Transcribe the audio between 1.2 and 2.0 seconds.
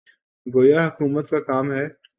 کا کام ہے۔